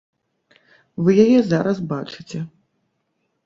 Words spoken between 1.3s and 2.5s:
зараз бачыце.